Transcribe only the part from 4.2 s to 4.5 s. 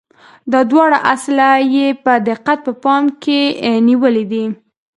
دي.